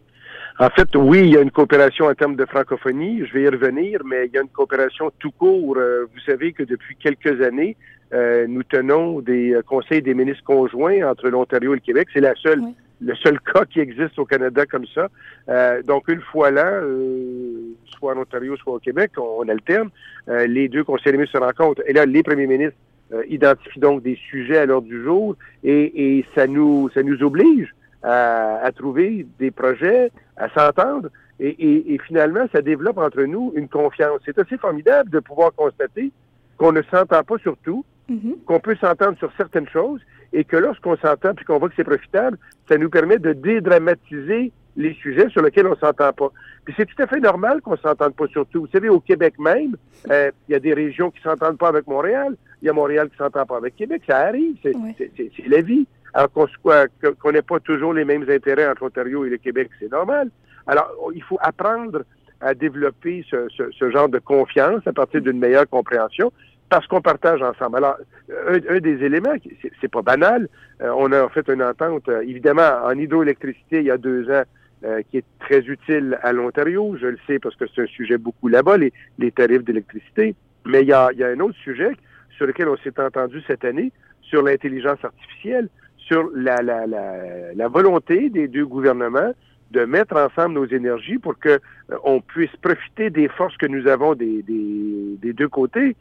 En 0.58 0.68
fait, 0.68 0.94
oui, 0.94 1.20
il 1.20 1.30
y 1.30 1.36
a 1.36 1.40
une 1.40 1.50
coopération 1.50 2.06
en 2.06 2.14
termes 2.14 2.36
de 2.36 2.44
francophonie, 2.44 3.24
je 3.26 3.32
vais 3.32 3.42
y 3.42 3.48
revenir, 3.48 4.00
mais 4.04 4.26
il 4.26 4.32
y 4.32 4.38
a 4.38 4.42
une 4.42 4.48
coopération 4.48 5.10
tout 5.18 5.30
court. 5.30 5.76
Euh, 5.76 6.04
vous 6.12 6.20
savez 6.20 6.52
que 6.52 6.62
depuis 6.62 6.94
quelques 6.96 7.40
années, 7.40 7.76
euh, 8.12 8.46
nous 8.46 8.62
tenons 8.62 9.20
des 9.20 9.54
euh, 9.54 9.62
conseils 9.62 10.02
des 10.02 10.14
ministres 10.14 10.44
conjoints 10.44 11.02
entre 11.08 11.28
l'Ontario 11.28 11.72
et 11.72 11.76
le 11.76 11.80
Québec. 11.80 12.08
C'est 12.12 12.20
la 12.20 12.34
seule, 12.34 12.62
le 13.00 13.14
seul 13.16 13.40
cas 13.40 13.64
qui 13.64 13.80
existe 13.80 14.18
au 14.18 14.26
Canada 14.26 14.66
comme 14.66 14.86
ça. 14.94 15.08
Euh, 15.48 15.82
donc 15.82 16.08
une 16.08 16.20
fois 16.20 16.50
là, 16.50 16.82
soit 17.86 18.14
en 18.14 18.20
Ontario, 18.20 18.56
soit 18.56 18.74
au 18.74 18.78
Québec, 18.78 19.12
on, 19.16 19.48
alterne. 19.48 19.88
les 20.28 20.68
deux 20.68 20.84
conseils 20.84 21.12
des 21.12 21.18
ministres 21.18 21.38
se 21.38 21.44
rencontrent. 21.44 21.82
Et 21.86 21.94
là, 21.94 22.04
les 22.04 22.22
premiers 22.22 22.46
ministres 22.46 22.76
identifient 23.28 23.80
donc 23.80 24.02
des 24.02 24.16
sujets 24.30 24.58
à 24.58 24.66
l'ordre 24.66 24.88
du 24.88 25.02
jour 25.02 25.36
et, 25.64 26.18
et, 26.18 26.24
ça 26.34 26.46
nous 26.46 26.88
ça 26.94 27.02
nous 27.02 27.22
oblige 27.22 27.74
à, 28.02 28.56
à 28.62 28.72
trouver 28.72 29.26
des 29.38 29.50
projets, 29.50 30.10
à 30.36 30.48
s'entendre. 30.48 31.08
Et, 31.38 31.48
et, 31.48 31.94
et, 31.94 31.98
finalement, 32.06 32.46
ça 32.52 32.62
développe 32.62 32.98
entre 32.98 33.22
nous 33.22 33.52
une 33.56 33.68
confiance. 33.68 34.20
C'est 34.24 34.38
assez 34.38 34.56
formidable 34.56 35.10
de 35.10 35.18
pouvoir 35.18 35.52
constater 35.54 36.10
qu'on 36.56 36.72
ne 36.72 36.82
s'entend 36.82 37.22
pas 37.24 37.38
sur 37.38 37.56
tout, 37.64 37.84
Mm-hmm. 38.12 38.44
qu'on 38.44 38.60
peut 38.60 38.76
s'entendre 38.76 39.16
sur 39.18 39.32
certaines 39.38 39.68
choses 39.68 40.00
et 40.34 40.44
que 40.44 40.56
lorsqu'on 40.56 40.96
s'entend 40.96 41.34
puis 41.34 41.46
qu'on 41.46 41.58
voit 41.58 41.70
que 41.70 41.74
c'est 41.76 41.84
profitable, 41.84 42.36
ça 42.68 42.76
nous 42.76 42.90
permet 42.90 43.18
de 43.18 43.32
dédramatiser 43.32 44.52
les 44.76 44.94
sujets 44.94 45.30
sur 45.30 45.42
lesquels 45.42 45.66
on 45.66 45.76
s'entend 45.76 46.12
pas. 46.12 46.30
Puis 46.64 46.74
c'est 46.76 46.84
tout 46.84 47.02
à 47.02 47.06
fait 47.06 47.20
normal 47.20 47.62
qu'on 47.62 47.76
s'entende 47.76 48.14
pas 48.14 48.26
sur 48.26 48.46
tout. 48.46 48.62
Vous 48.62 48.72
savez, 48.72 48.90
au 48.90 49.00
Québec 49.00 49.34
même, 49.38 49.76
euh, 50.10 50.30
il 50.48 50.52
y 50.52 50.54
a 50.54 50.60
des 50.60 50.74
régions 50.74 51.10
qui 51.10 51.22
s'entendent 51.22 51.56
pas 51.56 51.68
avec 51.68 51.86
Montréal, 51.86 52.36
il 52.60 52.66
y 52.66 52.68
a 52.68 52.74
Montréal 52.74 53.08
qui 53.08 53.16
s'entend 53.16 53.46
pas 53.46 53.56
avec 53.56 53.76
Québec, 53.76 54.02
ça 54.06 54.18
arrive, 54.18 54.56
c'est 54.62 55.48
la 55.48 55.62
vie. 55.62 55.86
Alors 56.12 56.30
qu'on 56.32 57.32
n'ait 57.32 57.42
pas 57.42 57.60
toujours 57.60 57.94
les 57.94 58.04
mêmes 58.04 58.28
intérêts 58.28 58.68
entre 58.68 58.84
l'Ontario 58.84 59.24
et 59.24 59.30
le 59.30 59.38
Québec, 59.38 59.70
c'est 59.80 59.90
normal. 59.90 60.30
Alors, 60.66 60.92
il 61.14 61.22
faut 61.22 61.38
apprendre 61.40 62.02
à 62.42 62.52
développer 62.52 63.24
ce, 63.30 63.48
ce 63.48 63.90
genre 63.90 64.08
de 64.08 64.18
confiance 64.18 64.86
à 64.86 64.92
partir 64.92 65.22
d'une 65.22 65.38
meilleure 65.38 65.68
compréhension 65.68 66.30
parce 66.72 66.86
qu'on 66.86 67.02
partage 67.02 67.42
ensemble. 67.42 67.76
Alors, 67.76 67.98
un, 68.48 68.80
des 68.80 69.04
éléments, 69.04 69.34
c'est 69.82 69.90
pas 69.90 70.00
banal, 70.00 70.48
euh, 70.80 70.90
on 70.96 71.12
a 71.12 71.28
fait 71.28 71.46
une 71.50 71.62
entente, 71.62 72.08
euh, 72.08 72.22
évidemment, 72.22 72.70
en 72.86 72.92
hydroélectricité 72.92 73.80
il 73.80 73.84
y 73.84 73.90
a 73.90 73.98
deux 73.98 74.30
ans, 74.30 74.44
euh, 74.84 75.02
qui 75.10 75.18
est 75.18 75.24
très 75.38 75.58
utile 75.58 76.18
à 76.22 76.32
l'Ontario. 76.32 76.96
Je 76.98 77.08
le 77.08 77.18
sais 77.26 77.38
parce 77.38 77.56
que 77.56 77.66
c'est 77.74 77.82
un 77.82 77.86
sujet 77.86 78.16
beaucoup 78.16 78.48
là-bas, 78.48 78.78
les, 78.78 78.90
les 79.18 79.30
tarifs 79.30 79.64
d'électricité. 79.64 80.34
Mais 80.64 80.80
il 80.80 80.88
y, 80.88 80.94
a, 80.94 81.10
il 81.12 81.18
y 81.18 81.24
a 81.24 81.28
un 81.28 81.40
autre 81.40 81.58
sujet 81.62 81.92
sur 82.38 82.46
lequel 82.46 82.70
on 82.70 82.78
s'est 82.78 82.98
entendu 82.98 83.42
cette 83.46 83.66
année, 83.66 83.92
sur 84.22 84.42
l'intelligence 84.42 85.04
artificielle, 85.04 85.68
sur 85.98 86.30
la, 86.34 86.62
la, 86.62 86.86
la, 86.86 87.52
la 87.54 87.68
volonté 87.68 88.30
des 88.30 88.48
deux 88.48 88.64
gouvernements 88.64 89.34
de 89.72 89.84
mettre 89.84 90.16
ensemble 90.16 90.54
nos 90.54 90.66
énergies 90.66 91.18
pour 91.18 91.38
que 91.38 91.58
on 92.04 92.22
puisse 92.22 92.54
profiter 92.62 93.10
des 93.10 93.28
forces 93.28 93.56
que 93.58 93.66
nous 93.66 93.86
avons 93.86 94.14
des, 94.14 94.42
des, 94.42 95.16
des 95.20 95.32
deux 95.34 95.48
côtés 95.48 95.96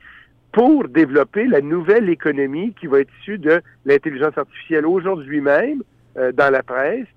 pour 0.51 0.87
développer 0.87 1.45
la 1.47 1.61
nouvelle 1.61 2.09
économie 2.09 2.73
qui 2.79 2.87
va 2.87 2.99
être 2.99 3.11
issue 3.21 3.37
de 3.37 3.61
l'intelligence 3.85 4.37
artificielle. 4.37 4.85
Aujourd'hui 4.85 5.41
même, 5.41 5.83
dans 6.15 6.51
la 6.51 6.61
presse, 6.61 7.07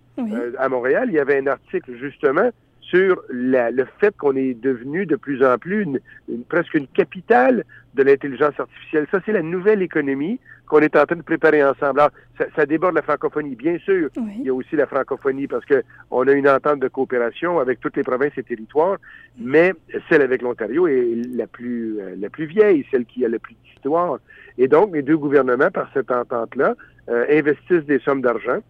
à 0.58 0.68
Montréal, 0.68 1.08
il 1.08 1.14
y 1.14 1.18
avait 1.18 1.38
un 1.38 1.48
article 1.48 1.96
justement 1.98 2.50
sur 2.94 3.20
le 3.28 3.84
fait 3.98 4.16
qu'on 4.16 4.36
est 4.36 4.54
devenu 4.54 5.04
de 5.04 5.16
plus 5.16 5.44
en 5.44 5.58
plus 5.58 5.82
une, 5.82 6.00
presque 6.48 6.74
une 6.74 6.86
capitale 6.86 7.64
de 7.94 8.02
l'intelligence 8.04 8.58
artificielle. 8.58 9.06
Ça, 9.10 9.18
c'est 9.26 9.32
la 9.32 9.42
nouvelle 9.42 9.82
économie 9.82 10.38
qu'on 10.68 10.78
est 10.78 10.94
en 10.94 11.04
train 11.04 11.16
de 11.16 11.22
préparer 11.22 11.64
ensemble. 11.64 12.00
Alors, 12.00 12.10
ça, 12.54 12.66
déborde 12.66 12.94
la 12.94 13.02
francophonie, 13.02 13.56
bien 13.56 13.78
sûr. 13.78 14.10
Il 14.38 14.44
y 14.44 14.48
a 14.48 14.54
aussi 14.54 14.76
la 14.76 14.86
francophonie 14.86 15.48
parce 15.48 15.64
que 15.64 15.82
on 16.10 16.26
a 16.28 16.32
une 16.32 16.48
entente 16.48 16.80
de 16.80 16.88
coopération 16.88 17.58
avec 17.58 17.80
toutes 17.80 17.96
les 17.96 18.04
provinces 18.04 18.32
et 18.36 18.44
territoires, 18.44 18.98
mais 19.38 19.72
celle 20.08 20.22
avec 20.22 20.42
l'Ontario 20.42 20.86
est 20.86 21.16
la 21.34 21.48
plus 21.48 22.00
euh, 22.00 22.14
la 22.16 22.30
plus 22.30 22.46
vieille, 22.46 22.86
celle 22.92 23.06
qui 23.06 23.24
a 23.24 23.28
le 23.28 23.40
plus 23.40 23.56
d'histoire. 23.64 24.18
Et 24.56 24.68
donc, 24.68 24.94
les 24.94 25.02
deux 25.02 25.16
gouvernements, 25.16 25.70
par 25.70 25.90
cette 25.92 26.12
entente-là, 26.12 26.74
euh, 27.08 27.26
investissent 27.28 27.86
des 27.86 27.98
sommes 27.98 28.22
d'argent 28.22 28.60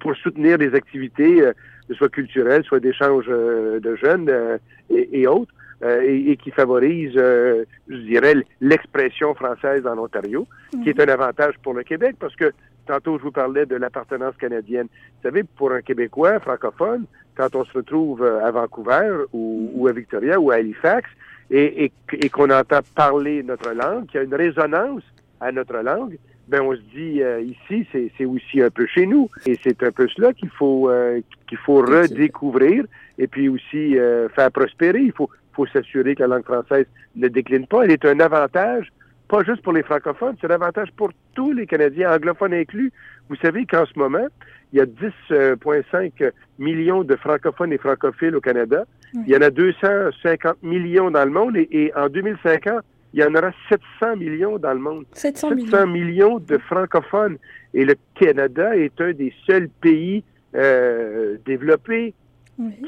pour 0.00 0.16
soutenir 0.16 0.58
des 0.58 0.74
activités 0.74 1.42
euh, 1.42 1.52
soit 1.90 2.08
culturel, 2.08 2.64
soit 2.64 2.80
d'échange 2.80 3.26
euh, 3.28 3.80
de 3.80 3.96
jeunes 3.96 4.28
euh, 4.28 4.58
et, 4.90 5.26
autres, 5.26 5.52
euh, 5.82 6.00
et, 6.04 6.36
qui 6.36 6.50
favorise, 6.50 7.14
je 7.14 7.96
dirais, 7.96 8.34
l'expression 8.60 9.34
française 9.34 9.86
en 9.86 9.98
Ontario, 9.98 10.46
qui 10.82 10.90
est 10.90 11.00
un 11.00 11.08
avantage 11.08 11.54
pour 11.62 11.74
le 11.74 11.82
Québec, 11.82 12.16
parce 12.18 12.36
que 12.36 12.52
tantôt 12.86 13.18
je 13.18 13.24
vous 13.24 13.32
parlais 13.32 13.66
de 13.66 13.76
l'appartenance 13.76 14.36
canadienne. 14.36 14.86
Vous 14.86 15.28
savez, 15.28 15.44
pour 15.44 15.72
un 15.72 15.82
Québécois 15.82 16.40
francophone, 16.40 17.04
quand 17.36 17.54
on 17.54 17.64
se 17.64 17.72
retrouve 17.72 18.22
à 18.24 18.50
Vancouver 18.50 19.24
ou, 19.32 19.86
à 19.88 19.92
Victoria 19.92 20.38
ou 20.38 20.50
à 20.50 20.56
Halifax, 20.56 21.08
et, 21.50 21.92
et 22.12 22.28
qu'on 22.30 22.50
entend 22.50 22.80
parler 22.94 23.42
notre 23.42 23.72
langue, 23.72 24.06
qu'il 24.06 24.16
y 24.16 24.22
a 24.22 24.24
une 24.24 24.34
résonance 24.34 25.02
à 25.40 25.52
notre 25.52 25.76
langue, 25.78 26.16
ben 26.48 26.60
on 26.62 26.74
se 26.74 26.80
dit 26.94 27.22
euh, 27.22 27.40
ici 27.40 27.86
c'est 27.92 28.24
aussi 28.24 28.60
un 28.60 28.70
peu 28.70 28.86
chez 28.86 29.06
nous 29.06 29.30
et 29.46 29.58
c'est 29.62 29.82
un 29.82 29.92
peu 29.92 30.08
cela 30.08 30.32
qu'il 30.32 30.50
faut 30.50 30.90
euh, 30.90 31.20
qu'il 31.48 31.58
faut 31.58 31.80
redécouvrir 31.80 32.84
et 33.18 33.26
puis 33.26 33.48
aussi 33.48 33.98
euh, 33.98 34.28
faire 34.30 34.50
prospérer. 34.50 35.00
Il 35.00 35.12
faut 35.12 35.30
faut 35.54 35.66
s'assurer 35.66 36.14
que 36.14 36.22
la 36.22 36.28
langue 36.28 36.44
française 36.44 36.86
ne 37.14 37.28
décline 37.28 37.66
pas. 37.66 37.84
Elle 37.84 37.92
est 37.92 38.04
un 38.04 38.20
avantage 38.20 38.90
pas 39.32 39.42
juste 39.44 39.62
pour 39.62 39.72
les 39.72 39.82
francophones, 39.82 40.36
c'est 40.38 40.50
un 40.50 40.54
avantage 40.54 40.90
pour 40.94 41.10
tous 41.34 41.52
les 41.52 41.66
Canadiens, 41.66 42.14
anglophones 42.14 42.52
inclus. 42.52 42.92
Vous 43.30 43.36
savez 43.36 43.64
qu'en 43.64 43.86
ce 43.86 43.98
moment, 43.98 44.26
il 44.72 44.78
y 44.78 44.82
a 44.82 44.84
10,5 44.84 46.32
millions 46.58 47.02
de 47.02 47.16
francophones 47.16 47.72
et 47.72 47.78
francophiles 47.78 48.36
au 48.36 48.42
Canada. 48.42 48.84
Il 49.14 49.28
y 49.28 49.34
en 49.34 49.40
a 49.40 49.48
250 49.48 50.62
millions 50.62 51.10
dans 51.10 51.24
le 51.24 51.30
monde 51.30 51.56
et, 51.56 51.66
et 51.70 51.94
en 51.94 52.10
2050, 52.10 52.82
il 53.14 53.20
y 53.20 53.24
en 53.24 53.34
aura 53.34 53.52
700 53.68 54.16
millions 54.16 54.58
dans 54.58 54.72
le 54.72 54.80
monde. 54.80 55.04
700, 55.12 55.86
millions. 55.86 56.38
de 56.38 56.58
francophones. 56.58 57.38
Et 57.74 57.84
le 57.84 57.94
Canada 58.14 58.76
est 58.76 58.98
un 59.00 59.12
des 59.12 59.32
seuls 59.46 59.68
pays 59.80 60.24
euh, 60.54 61.36
développés 61.44 62.14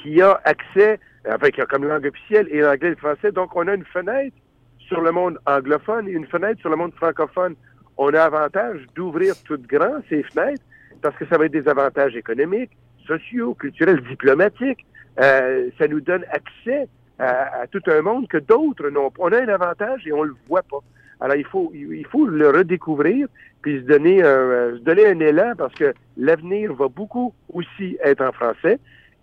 qui 0.02 0.20
a 0.22 0.40
accès, 0.44 0.98
enfin, 1.28 1.50
qui 1.50 1.60
a 1.60 1.66
comme 1.66 1.84
langue 1.84 2.06
officielle 2.06 2.48
et 2.50 2.60
l'anglais 2.60 2.88
et 2.88 2.90
le 2.90 2.96
français. 2.96 3.32
Donc, 3.32 3.54
on 3.56 3.66
a 3.66 3.74
une 3.74 3.84
fenêtre 3.84 4.36
sur 4.78 5.00
le 5.00 5.10
monde 5.12 5.38
anglophone 5.46 6.08
et 6.08 6.12
une 6.12 6.26
fenêtre 6.26 6.60
sur 6.60 6.70
le 6.70 6.76
monde 6.76 6.94
francophone. 6.94 7.54
On 7.96 8.12
a 8.12 8.22
avantage 8.22 8.80
d'ouvrir 8.94 9.34
toutes 9.44 9.66
grand 9.66 10.00
ces 10.08 10.22
fenêtres 10.22 10.62
parce 11.02 11.16
que 11.16 11.26
ça 11.26 11.38
va 11.38 11.46
être 11.46 11.52
des 11.52 11.68
avantages 11.68 12.16
économiques, 12.16 12.70
sociaux, 13.06 13.54
culturels, 13.54 14.02
diplomatiques. 14.08 14.84
Euh, 15.20 15.70
ça 15.78 15.86
nous 15.86 16.00
donne 16.00 16.24
accès 16.30 16.88
à, 17.18 17.66
tout 17.71 17.83
un 17.87 18.02
monde 18.02 18.28
que 18.28 18.38
d'autres 18.38 18.88
n'ont 18.90 19.11
pas. 19.11 19.23
On 19.23 19.33
a 19.33 19.40
un 19.40 19.49
avantage 19.49 20.06
et 20.06 20.12
on 20.12 20.23
le 20.23 20.35
voit 20.49 20.62
pas. 20.62 20.80
Alors, 21.21 21.37
il 21.37 21.44
faut, 21.44 21.71
il 21.75 22.06
faut 22.06 22.26
le 22.26 22.50
redécouvrir 22.50 23.28
puis 23.62 23.80
se 23.80 23.87
donner, 23.87 24.23
un, 24.23 24.76
se 24.76 24.80
donner 24.80 25.06
un 25.06 25.18
élan 25.21 25.54
parce 25.56 25.75
que 25.75 25.94
l'avenir 26.18 26.75
va 26.75 26.88
beaucoup 26.88 27.33
aussi 27.52 27.97
être 28.04 28.23
en 28.23 28.33
français. 28.33 28.78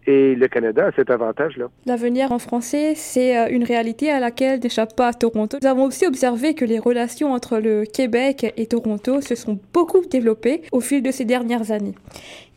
Et 0.08 0.36
le 0.36 0.48
Canada 0.48 0.88
a 0.88 0.92
cet 0.92 1.12
avantage-là. 1.12 1.68
L'avenir 1.86 2.32
en 2.32 2.40
français, 2.40 2.94
c'est 2.96 3.38
euh, 3.38 3.48
une 3.50 3.64
réalité 3.64 4.10
à 4.12 4.20
laquelle 4.20 4.60
n'échappe 4.60 4.96
pas 4.96 5.14
Toronto. 5.14 5.58
Nous 5.62 5.68
avons 5.68 5.86
aussi 5.86 6.08
observé 6.08 6.56
que 6.56 6.66
les 6.66 6.80
relations 6.80 7.34
entre 7.34 7.60
le 7.60 7.84
Québec 7.86 8.54
et 8.58 8.66
Toronto 8.66 9.22
se 9.22 9.36
sont 9.36 9.60
beaucoup 9.74 10.02
développées 10.02 10.64
au 10.72 10.82
fil 10.82 11.04
de 11.04 11.12
ces 11.12 11.26
dernières 11.26 11.72
années. 11.72 11.94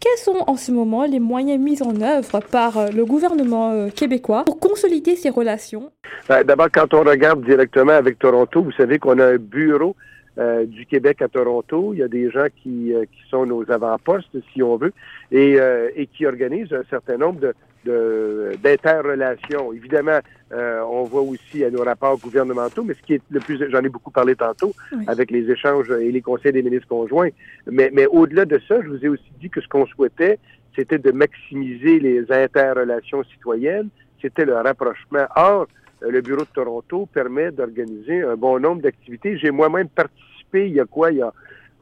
Quels 0.00 0.18
sont 0.18 0.44
en 0.46 0.56
ce 0.56 0.72
moment 0.72 1.04
les 1.04 1.20
moyens 1.20 1.60
mis 1.60 1.82
en 1.82 2.00
œuvre 2.00 2.40
par 2.40 2.78
euh, 2.78 2.88
le 2.88 3.04
gouvernement 3.04 3.72
euh, 3.72 3.88
québécois 3.88 4.44
pour 4.44 4.58
consolider 4.58 5.16
ces 5.16 5.30
relations? 5.30 5.90
Ben, 6.28 6.44
d'abord, 6.44 6.68
quand 6.72 6.92
on 6.94 7.02
regarde 7.02 7.44
directement 7.44 7.92
avec 7.92 8.18
Toronto, 8.18 8.62
vous 8.62 8.72
savez 8.72 8.98
qu'on 8.98 9.18
a 9.18 9.26
un 9.26 9.36
bureau 9.36 9.96
euh, 10.38 10.66
du 10.66 10.84
Québec 10.86 11.22
à 11.22 11.28
Toronto. 11.28 11.92
Il 11.92 12.00
y 12.00 12.02
a 12.02 12.08
des 12.08 12.30
gens 12.30 12.46
qui, 12.62 12.92
euh, 12.92 13.04
qui 13.04 13.28
sont 13.30 13.46
nos 13.46 13.70
avant-postes, 13.70 14.36
si 14.52 14.62
on 14.62 14.76
veut, 14.76 14.92
et, 15.30 15.60
euh, 15.60 15.90
et 15.94 16.06
qui 16.06 16.26
organisent 16.26 16.72
un 16.72 16.82
certain 16.90 17.16
nombre 17.18 17.52
de, 17.84 18.52
d'interrelations. 18.62 19.72
Évidemment, 19.72 20.18
on 20.50 21.02
voit 21.04 21.22
aussi 21.22 21.64
à 21.64 21.70
nos 21.70 21.82
rapports 21.82 22.18
gouvernementaux, 22.18 22.82
mais 22.84 22.94
ce 22.94 23.02
qui 23.02 23.14
est 23.14 23.22
le 23.30 23.40
plus, 23.40 23.58
j'en 23.70 23.82
ai 23.82 23.88
beaucoup 23.88 24.10
parlé 24.10 24.34
tantôt, 24.34 24.72
avec 25.06 25.30
les 25.30 25.50
échanges 25.50 25.90
et 25.90 26.10
les 26.10 26.22
conseils 26.22 26.52
des 26.52 26.62
ministres 26.62 26.88
conjoints. 26.88 27.30
Mais, 27.70 27.90
mais 27.92 28.06
au-delà 28.06 28.44
de 28.44 28.60
ça, 28.66 28.80
je 28.80 28.88
vous 28.88 29.04
ai 29.04 29.08
aussi 29.08 29.30
dit 29.40 29.50
que 29.50 29.60
ce 29.60 29.68
qu'on 29.68 29.84
souhaitait, 29.86 30.38
c'était 30.74 30.98
de 30.98 31.10
maximiser 31.12 31.98
les 31.98 32.30
interrelations 32.32 33.22
citoyennes, 33.24 33.88
c'était 34.22 34.44
le 34.44 34.54
rapprochement. 34.54 35.26
Or, 35.36 35.66
le 36.08 36.20
bureau 36.20 36.42
de 36.42 36.48
Toronto 36.54 37.06
permet 37.12 37.50
d'organiser 37.50 38.22
un 38.22 38.36
bon 38.36 38.58
nombre 38.58 38.82
d'activités. 38.82 39.38
J'ai 39.38 39.50
moi-même 39.50 39.88
participé 39.88 40.66
il 40.66 40.74
y 40.74 40.80
a 40.80 40.84
quoi, 40.84 41.10
il 41.10 41.18
y 41.18 41.22
a 41.22 41.32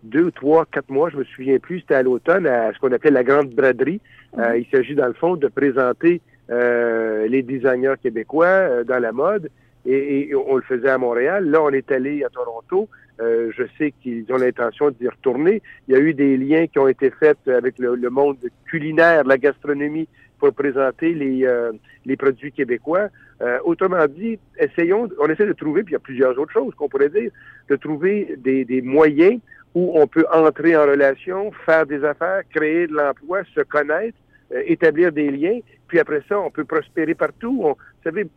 deux, 0.03 0.31
trois, 0.33 0.67
quatre 0.67 0.91
mois, 0.91 1.11
je 1.11 1.17
me 1.17 1.25
souviens 1.25 1.59
plus, 1.59 1.81
c'était 1.81 1.95
à 1.95 2.03
l'automne, 2.03 2.47
à 2.47 2.73
ce 2.73 2.79
qu'on 2.79 2.93
appelle 2.93 3.15
la 3.15 3.25
Grande 3.25 3.51
Braderie. 3.51 4.01
Mhm. 4.37 4.43
Euh, 4.43 4.59
il 4.59 4.67
s'agit, 4.67 4.95
dans 4.95 5.07
le 5.07 5.13
fond, 5.13 5.37
de 5.37 5.49
présenter 5.49 6.21
euh, 6.51 7.27
les 7.29 7.43
designers 7.43 7.95
québécois 8.03 8.47
euh, 8.47 8.85
dans 8.85 8.99
la 8.99 9.13
mode. 9.13 9.49
Et, 9.85 10.33
on 10.35 10.57
le 10.57 10.63
faisait 10.63 10.91
à 10.91 10.99
Montréal. 10.99 11.49
Là, 11.51 11.61
on 11.63 11.71
est 11.71 11.91
allé 11.91 12.23
à 12.25 12.29
Toronto. 12.29 12.89
Je 13.21 13.65
sais 13.79 13.93
qu'ils 14.03 14.25
ont 14.33 14.37
l'intention 14.37 14.91
d'y 14.91 15.09
retourner. 15.09 15.63
Il 15.87 15.95
y 15.95 15.97
a 15.97 16.01
eu 16.01 16.13
des 16.15 16.37
liens 16.37 16.67
qui 16.67 16.79
ont 16.79 16.89
été 16.89 17.11
faits 17.11 17.39
avec 17.47 17.79
le, 17.79 18.11
monde 18.11 18.39
culinaire, 18.67 19.25
la 19.25 19.39
gastronomie, 19.39 20.09
pour 20.39 20.53
présenter 20.53 21.15
les, 21.15 21.47
les 22.05 22.17
produits 22.17 22.53
québécois. 22.53 23.09
Euh, 23.43 23.59
autrement 23.65 24.07
dit, 24.07 24.39
essayons, 24.57 25.09
on 25.19 25.27
essaie 25.27 25.47
de 25.47 25.53
trouver, 25.53 25.83
puis 25.83 25.93
il 25.93 25.95
y 25.95 25.97
a 25.97 26.01
plusieurs 26.01 26.39
autres 26.39 26.53
choses 26.53 26.75
qu'on 26.77 26.89
pourrait 26.89 27.09
dire, 27.09 27.31
de 27.69 27.77
trouver 27.77 28.37
des, 28.39 28.83
moyens 28.83 29.41
où 29.75 29.99
on 29.99 30.07
peut 30.07 30.27
entrer 30.33 30.77
en 30.77 30.83
relation, 30.83 31.51
faire 31.67 31.85
des 31.87 32.05
affaires, 32.05 32.43
créer 32.55 32.87
de 32.87 32.93
l'emploi, 32.93 33.43
se 33.53 33.63
connaître, 33.63 34.17
euh, 34.53 34.63
établir 34.67 35.11
des 35.11 35.31
liens, 35.31 35.59
puis 35.89 35.99
après 35.99 36.23
ça, 36.29 36.39
on 36.39 36.51
peut 36.51 36.65
prospérer 36.65 37.15
partout. 37.15 37.63
Vous 37.63 37.77
savez, 38.05 38.29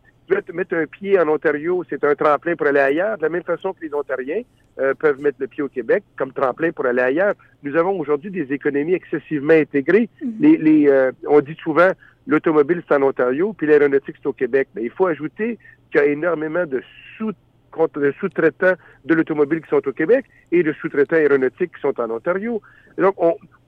mettre 0.52 0.74
un 0.74 0.86
pied 0.86 1.18
en 1.18 1.28
Ontario, 1.28 1.84
c'est 1.88 2.04
un 2.04 2.14
tremplin 2.14 2.56
pour 2.56 2.66
aller 2.66 2.80
ailleurs, 2.80 3.16
de 3.18 3.22
la 3.22 3.28
même 3.28 3.42
façon 3.42 3.72
que 3.72 3.84
les 3.84 3.94
Ontariens 3.94 4.42
euh, 4.78 4.94
peuvent 4.94 5.20
mettre 5.20 5.38
le 5.40 5.46
pied 5.46 5.62
au 5.62 5.68
Québec 5.68 6.04
comme 6.16 6.32
tremplin 6.32 6.72
pour 6.72 6.86
aller 6.86 7.02
ailleurs. 7.02 7.34
Nous 7.62 7.76
avons 7.76 7.98
aujourd'hui 7.98 8.30
des 8.30 8.52
économies 8.52 8.94
excessivement 8.94 9.54
intégrées. 9.54 10.08
Mm-hmm. 10.22 10.40
Les, 10.40 10.56
les 10.56 11.10
on 11.28 11.40
dit 11.40 11.56
souvent 11.62 11.90
l'automobile, 12.26 12.82
c'est 12.86 12.94
en 12.94 13.02
Ontario, 13.02 13.52
puis 13.52 13.66
l'aéronautique, 13.66 14.16
c'est 14.20 14.28
au 14.28 14.32
Québec. 14.32 14.68
Mais 14.74 14.84
il 14.84 14.90
faut 14.90 15.06
ajouter 15.06 15.58
qu'il 15.90 16.00
y 16.00 16.04
a 16.04 16.06
énormément 16.06 16.66
de 16.66 16.82
sous 17.16 17.32
sous-traitants 18.20 18.74
de 19.04 19.14
l'automobile 19.14 19.60
qui 19.60 19.68
sont 19.68 19.86
au 19.86 19.92
Québec 19.92 20.24
et 20.50 20.62
de 20.62 20.72
sous-traitants 20.72 21.16
aéronautiques 21.16 21.74
qui 21.74 21.80
sont 21.80 21.98
en 22.00 22.10
Ontario. 22.10 22.62
donc, 22.96 23.14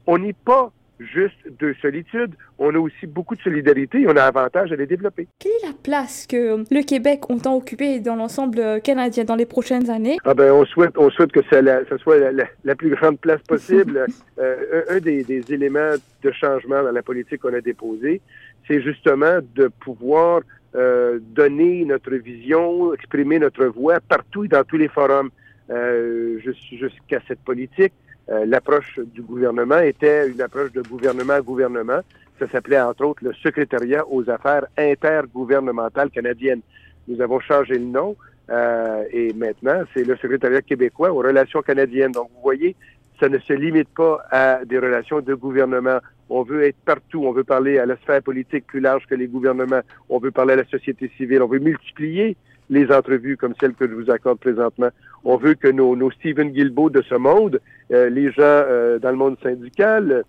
on 0.06 0.18
n'est 0.18 0.32
pas 0.32 0.72
juste 0.98 1.36
de 1.58 1.74
solitude, 1.80 2.34
on 2.58 2.74
a 2.74 2.78
aussi 2.78 3.06
beaucoup 3.06 3.36
de 3.36 3.42
solidarité 3.42 4.02
et 4.02 4.08
on 4.08 4.16
a 4.16 4.22
avantage 4.22 4.72
à 4.72 4.76
les 4.76 4.86
développer. 4.86 5.28
Quelle 5.38 5.52
est 5.62 5.66
la 5.66 5.74
place 5.82 6.26
que 6.26 6.64
le 6.72 6.82
Québec 6.82 7.30
entend 7.30 7.56
occuper 7.56 8.00
dans 8.00 8.16
l'ensemble 8.16 8.80
canadien 8.82 9.24
dans 9.24 9.36
les 9.36 9.46
prochaines 9.46 9.90
années? 9.90 10.18
Ah 10.24 10.34
ben, 10.34 10.52
on 10.52 10.64
souhaite, 10.64 10.96
on 10.96 11.10
souhaite 11.10 11.32
que 11.32 11.42
ça, 11.50 11.60
soit 11.98 12.18
la, 12.18 12.74
plus 12.74 12.90
grande 12.90 13.18
place 13.18 13.40
possible. 13.42 14.06
euh, 14.38 14.82
un, 14.88 14.98
des, 14.98 15.24
des, 15.24 15.52
éléments 15.52 15.94
de 16.22 16.32
changement 16.32 16.82
dans 16.82 16.92
la 16.92 17.02
politique 17.02 17.40
qu'on 17.40 17.54
a 17.54 17.60
déposé, 17.60 18.20
c'est 18.66 18.80
justement 18.82 19.38
de 19.54 19.68
pouvoir 19.80 20.42
euh, 20.74 21.18
donner 21.20 21.84
notre 21.84 22.14
vision, 22.14 22.92
exprimer 22.92 23.38
notre 23.38 23.66
voix 23.66 24.00
partout 24.00 24.44
et 24.44 24.48
dans 24.48 24.64
tous 24.64 24.76
les 24.76 24.88
forums. 24.88 25.30
Euh, 25.70 26.38
jusqu'à 26.40 27.20
cette 27.28 27.40
politique, 27.40 27.92
euh, 28.30 28.44
l'approche 28.44 28.98
du 28.98 29.22
gouvernement 29.22 29.78
était 29.78 30.28
une 30.28 30.40
approche 30.40 30.72
de 30.72 30.82
gouvernement 30.82 31.34
à 31.34 31.40
gouvernement. 31.40 32.00
Ça 32.38 32.48
s'appelait 32.48 32.80
entre 32.80 33.04
autres 33.04 33.24
le 33.24 33.32
secrétariat 33.32 34.04
aux 34.08 34.28
affaires 34.28 34.66
intergouvernementales 34.76 36.10
canadiennes. 36.10 36.60
Nous 37.08 37.20
avons 37.22 37.40
changé 37.40 37.74
le 37.74 37.86
nom 37.86 38.16
euh, 38.50 39.04
et 39.10 39.32
maintenant 39.32 39.82
c'est 39.94 40.04
le 40.04 40.16
secrétariat 40.16 40.62
québécois 40.62 41.10
aux 41.10 41.18
relations 41.18 41.62
canadiennes. 41.62 42.12
Donc 42.12 42.28
vous 42.34 42.42
voyez, 42.42 42.76
ça 43.18 43.28
ne 43.28 43.38
se 43.38 43.52
limite 43.54 43.88
pas 43.88 44.22
à 44.30 44.64
des 44.64 44.78
relations 44.78 45.20
de 45.20 45.34
gouvernement 45.34 45.98
On 46.28 46.42
veut 46.42 46.64
être 46.64 46.78
partout. 46.84 47.24
On 47.24 47.32
veut 47.32 47.44
parler 47.44 47.78
à 47.78 47.86
la 47.86 47.96
sphère 47.96 48.22
politique 48.22 48.66
plus 48.66 48.80
large 48.80 49.06
que 49.06 49.14
les 49.14 49.26
gouvernements. 49.26 49.80
On 50.10 50.18
veut 50.18 50.30
parler 50.30 50.52
à 50.52 50.56
la 50.56 50.66
société 50.66 51.10
civile. 51.16 51.42
On 51.42 51.48
veut 51.48 51.58
multiplier 51.58 52.36
les 52.70 52.90
entrevues 52.92 53.36
comme 53.36 53.54
celles 53.60 53.74
que 53.74 53.88
je 53.88 53.94
vous 53.94 54.10
accorde 54.10 54.38
présentement. 54.38 54.88
On 55.24 55.36
veut 55.36 55.54
que 55.54 55.68
nos, 55.68 55.96
nos 55.96 56.10
Stephen 56.10 56.50
Guilbeault 56.50 56.90
de 56.90 57.02
ce 57.02 57.14
monde, 57.14 57.60
euh, 57.92 58.08
les 58.08 58.30
gens 58.30 58.42
euh, 58.42 58.98
dans 58.98 59.10
le 59.10 59.16
monde 59.16 59.36
syndical, 59.42 60.24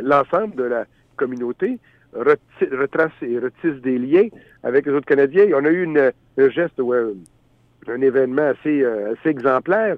l'ensemble 0.00 0.54
de 0.56 0.64
la 0.64 0.84
communauté, 1.16 1.78
retracent 2.14 3.12
et 3.22 3.38
retissent 3.38 3.82
des 3.82 3.98
liens 3.98 4.28
avec 4.62 4.86
les 4.86 4.92
autres 4.92 5.06
Canadiens. 5.06 5.46
On 5.54 5.64
a 5.64 5.70
eu 5.70 5.82
une, 5.82 6.12
un 6.38 6.48
geste, 6.48 6.80
ouais, 6.80 6.98
un 7.88 8.00
événement 8.00 8.50
assez, 8.50 8.82
euh, 8.82 9.12
assez 9.12 9.30
exemplaire. 9.30 9.96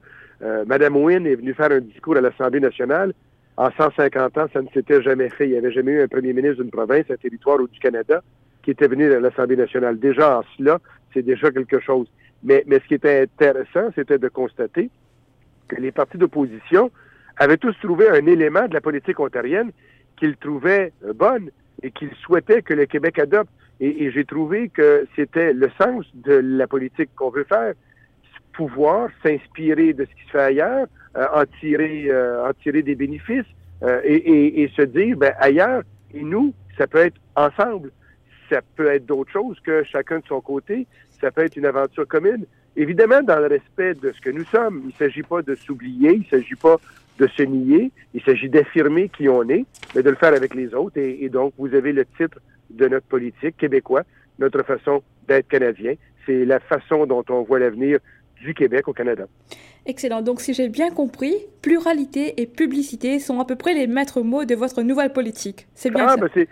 Madame 0.66 0.99
Wynne 0.99 1.26
est 1.26 1.37
venue 1.37 1.54
faire 1.54 1.73
un 1.73 1.80
discours 1.80 2.18
à 2.18 2.20
l'Assemblée 2.20 2.61
nationale. 2.61 3.14
En 3.56 3.70
150 3.70 4.37
ans, 4.37 4.46
ça 4.52 4.61
ne 4.61 4.68
s'était 4.68 5.00
jamais 5.00 5.30
fait. 5.30 5.46
Il 5.46 5.52
n'y 5.52 5.56
avait 5.56 5.73
jamais 5.73 5.92
eu 5.92 6.02
un 6.02 6.08
premier 6.08 6.35
ministre 6.35 6.61
d'une 6.62 6.70
province, 6.70 7.06
un 7.11 7.16
territoire 7.16 7.58
ou 7.58 7.66
du 7.66 7.78
Canada 7.78 8.23
qui 8.66 8.73
était 8.73 8.88
venu 8.88 9.11
à 9.12 9.20
l'Assemblée 9.20 9.56
nationale. 9.56 9.99
Déjà 9.99 10.40
en 10.40 10.42
cela, 10.58 10.80
c'est 11.16 11.23
déjà 11.23 11.50
quelque 11.50 11.80
chose. 11.80 12.06
Mais, 12.42 12.62
mais 12.66 12.78
ce 12.80 12.85
qui 12.87 12.94
était 12.94 13.23
intéressant, 13.23 13.90
c'était 13.94 14.18
de 14.18 14.28
constater 14.28 14.90
que 15.68 15.76
les 15.76 15.90
partis 15.90 16.18
d'opposition 16.18 16.90
avaient 17.38 17.56
tous 17.56 17.75
trouvé 17.82 18.08
un 18.08 18.26
élément 18.26 18.68
de 18.68 18.75
la 18.75 18.82
politique 18.82 19.18
ontarienne 19.18 19.73
qu'ils 20.16 20.37
trouvaient 20.37 20.92
euh, 21.04 21.14
bonne 21.14 21.50
et 21.82 21.90
qu'ils 21.90 22.14
souhaitaient 22.23 22.62
que 22.62 22.75
le 22.75 22.85
Québec 22.87 23.18
adopte. 23.18 23.50
Et, 23.80 24.11
j'ai 24.11 24.25
trouvé 24.25 24.68
que 24.70 25.06
c'était 25.16 25.52
le 25.52 25.70
sens 25.78 26.06
de 26.14 26.32
la 26.32 26.66
politique 26.66 27.11
qu'on 27.14 27.30
veut 27.30 27.44
faire, 27.44 27.75
pouvoir 28.54 29.11
s'inspirer 29.23 29.92
de 29.92 30.04
ce 30.04 30.11
qui 30.11 30.26
se 30.26 30.30
fait 30.30 30.40
ailleurs, 30.40 30.87
euh, 31.16 31.26
en 31.35 31.44
tirer 31.61 32.06
euh, 32.08 32.49
en 32.49 32.52
tirer 32.54 32.82
des 32.82 32.94
bénéfices 32.94 33.44
et, 34.04 34.62
et, 34.62 34.68
se 34.75 34.80
dire 34.80 35.18
ben 35.18 35.35
ailleurs 35.38 35.82
et 36.14 36.23
nous 36.23 36.54
ça 36.78 36.87
peut 36.87 36.96
être 36.96 37.20
ensemble 37.35 37.90
ça 38.49 38.61
peut 38.76 38.88
être 38.88 39.07
d'autres 39.07 39.33
choses 39.33 39.59
que 39.61 39.83
chacun 39.85 40.19
de 40.19 40.26
son 40.26 40.41
côté. 40.41 40.87
Ça 41.21 41.31
peut 41.31 41.45
être 41.45 41.57
une 41.57 41.67
aventure 41.67 42.07
commune. 42.07 42.45
Évidemment, 42.76 43.23
dans 43.23 43.38
le 43.38 43.47
respect 43.47 43.95
de 43.95 44.12
ce 44.12 44.21
que 44.21 44.31
nous 44.31 44.45
sommes. 44.45 44.83
Il 44.85 44.88
ne 44.88 44.93
s'agit 44.93 45.23
pas 45.23 45.43
de 45.43 45.55
s'oublier, 45.55 46.12
il 46.12 46.21
ne 46.21 46.25
s'agit 46.25 46.55
pas 46.55 46.76
de 47.19 47.26
se 47.26 47.43
nier, 47.43 47.91
il 48.12 48.23
s'agit 48.23 48.50
d'affirmer 48.50 49.09
qui 49.09 49.29
on 49.29 49.49
est, 49.49 49.65
mais 49.95 50.03
de 50.03 50.11
le 50.11 50.17
faire 50.17 50.35
avec 50.35 50.55
les 50.55 50.75
autres. 50.75 50.99
Et, 50.99 51.29
donc, 51.31 51.55
vous 51.57 51.75
avez 51.75 51.93
le 51.93 52.05
titre 52.05 52.38
de 52.71 52.88
notre 52.88 53.07
politique 53.07 53.57
québécois, 53.57 54.03
notre 54.38 54.62
façon 54.62 55.03
d'être 55.26 55.49
canadien. 55.49 55.95
C'est 56.26 56.45
la 56.45 56.61
façon 56.61 57.07
dont 57.07 57.25
on 57.31 57.43
voit 57.43 57.59
l'avenir 57.59 57.99
du 58.40 58.55
Québec 58.55 58.88
au 58.88 58.93
Canada. 58.93 59.26
Excellent. 59.88 60.21
Donc, 60.21 60.40
si 60.40 60.52
j'ai 60.52 60.69
bien 60.69 60.90
compris, 60.90 61.35
pluralité 61.62 62.40
et 62.43 62.47
publicité 62.47 63.21
sont 63.21 63.38
à 63.38 63.45
peu 63.45 63.55
près 63.55 63.73
les 63.73 63.87
maîtres 63.87 64.21
mots 64.21 64.45
de 64.45 64.55
votre 64.57 64.83
nouvelle 64.83 65.12
politique. 65.12 65.69
C'est 65.75 65.90
bien 65.90 66.07
ah, 66.09 66.16
ça. 66.16 66.16
Ben 66.16 66.47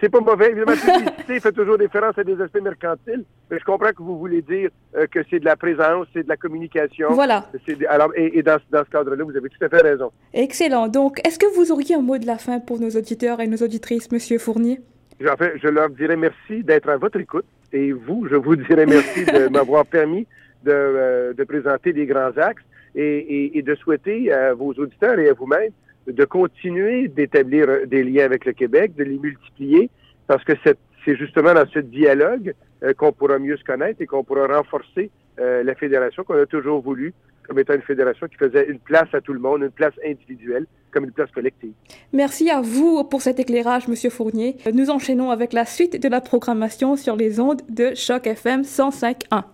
c'est 0.00 0.08
pas 0.10 0.20
mauvais. 0.20 0.50
Évidemment, 0.50 0.72
publicité 0.72 1.40
fait 1.40 1.52
toujours 1.52 1.78
référence 1.78 2.18
à 2.18 2.24
des 2.24 2.38
aspects 2.38 2.60
mercantiles, 2.60 3.24
mais 3.50 3.58
je 3.58 3.64
comprends 3.64 3.90
que 3.90 4.02
vous 4.02 4.18
voulez 4.18 4.42
dire 4.42 4.68
euh, 4.94 5.06
que 5.06 5.20
c'est 5.30 5.40
de 5.40 5.46
la 5.46 5.56
présence, 5.56 6.06
c'est 6.12 6.22
de 6.22 6.28
la 6.28 6.36
communication. 6.36 7.08
Voilà. 7.12 7.46
alors, 7.88 8.12
et, 8.14 8.42
dans, 8.42 8.58
dans 8.70 8.84
ce 8.84 8.90
cadre-là, 8.90 9.24
vous 9.24 9.36
avez 9.36 9.48
tout 9.48 9.64
à 9.64 9.68
fait 9.70 9.80
raison. 9.80 10.12
Excellent. 10.34 10.88
Donc, 10.88 11.26
est-ce 11.26 11.38
que 11.38 11.46
vous 11.56 11.72
auriez 11.72 11.94
un 11.94 12.02
mot 12.02 12.18
de 12.18 12.26
la 12.26 12.36
fin 12.36 12.60
pour 12.60 12.78
nos 12.78 12.90
auditeurs 12.90 13.40
et 13.40 13.46
nos 13.46 13.58
auditrices, 13.58 14.12
Monsieur 14.12 14.38
Fournier? 14.38 14.80
En 15.26 15.36
fait, 15.36 15.54
je 15.62 15.68
leur 15.68 15.88
dirais 15.90 16.16
merci 16.16 16.62
d'être 16.62 16.90
à 16.90 16.98
votre 16.98 17.18
écoute. 17.18 17.46
Et 17.72 17.92
vous, 17.92 18.26
je 18.28 18.36
vous 18.36 18.56
dirais 18.56 18.86
merci 18.86 19.24
de 19.24 19.48
m'avoir 19.52 19.86
permis 19.86 20.26
de, 20.64 20.70
euh, 20.72 21.32
de 21.32 21.44
présenter 21.44 21.92
des 21.92 22.06
grands 22.06 22.36
axes 22.36 22.62
et, 22.94 23.62
de 23.62 23.74
souhaiter 23.76 24.32
à 24.32 24.54
vos 24.54 24.72
auditeurs 24.72 25.18
et 25.18 25.28
à 25.28 25.32
vous-même 25.32 25.70
de 26.06 26.24
continuer 26.24 27.08
d'établir 27.08 27.86
des 27.86 28.02
liens 28.02 28.24
avec 28.24 28.44
le 28.44 28.52
Québec, 28.52 28.94
de 28.96 29.04
les 29.04 29.18
multiplier, 29.18 29.90
parce 30.26 30.42
que 30.44 30.52
c'est 30.64 31.16
justement 31.16 31.54
dans 31.54 31.66
ce 31.68 31.78
dialogue 31.78 32.54
euh, 32.82 32.92
qu'on 32.94 33.12
pourra 33.12 33.38
mieux 33.38 33.56
se 33.56 33.64
connaître 33.64 34.00
et 34.00 34.06
qu'on 34.06 34.24
pourra 34.24 34.46
renforcer 34.46 35.10
euh, 35.38 35.62
la 35.62 35.74
fédération 35.74 36.24
qu'on 36.24 36.40
a 36.40 36.46
toujours 36.46 36.80
voulu 36.80 37.14
comme 37.46 37.58
étant 37.58 37.74
une 37.74 37.82
fédération 37.82 38.28
qui 38.28 38.36
faisait 38.36 38.66
une 38.68 38.78
place 38.78 39.08
à 39.12 39.20
tout 39.20 39.32
le 39.32 39.40
monde, 39.40 39.62
une 39.62 39.72
place 39.72 39.94
individuelle 40.06 40.66
comme 40.92 41.04
une 41.04 41.10
place 41.10 41.30
collective. 41.32 41.72
Merci 42.12 42.48
à 42.48 42.60
vous 42.60 43.02
pour 43.02 43.22
cet 43.22 43.40
éclairage, 43.40 43.88
Monsieur 43.88 44.10
Fournier. 44.10 44.56
Nous 44.72 44.90
enchaînons 44.90 45.30
avec 45.30 45.52
la 45.52 45.64
suite 45.64 46.00
de 46.00 46.08
la 46.08 46.20
programmation 46.20 46.94
sur 46.94 47.16
les 47.16 47.40
ondes 47.40 47.62
de 47.68 47.92
Choc 47.96 48.28
FM 48.28 48.62
105.1. 48.62 49.42